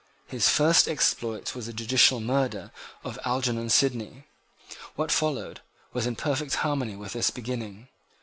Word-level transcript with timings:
His 0.25 0.49
first 0.49 0.87
exploit 0.87 1.53
was 1.53 1.67
the 1.67 1.73
judicial 1.73 2.19
murder 2.19 2.71
of 3.03 3.19
Algernon 3.23 3.69
Sidney. 3.69 4.25
What 4.95 5.11
followed 5.11 5.61
was 5.93 6.07
in 6.07 6.15
perfect 6.15 6.55
harmony 6.55 6.95
with 6.95 7.13
this 7.13 7.29
beginning. 7.29 7.87